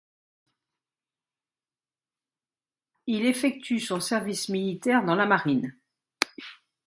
Il 3.05 3.27
effectue 3.27 3.79
son 3.79 3.99
service 3.99 4.49
militaire 4.49 5.05
dans 5.05 5.13
la 5.13 5.27
marine. 5.27 5.77